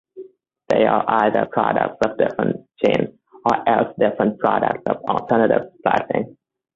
They 0.69 0.87
are 0.87 1.05
either 1.07 1.45
products 1.45 1.97
of 2.03 2.17
different 2.17 2.67
genes, 2.83 3.09
or 3.45 3.69
else 3.69 3.93
different 3.99 4.39
products 4.39 4.81
of 4.87 4.95
alternative 5.07 5.71
splicing. 5.77 6.37